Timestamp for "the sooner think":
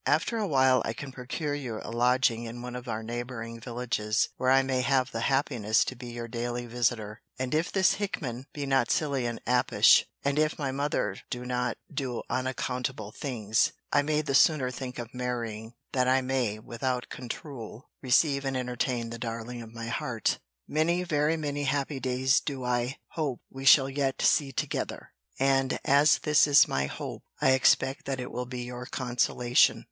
14.23-14.97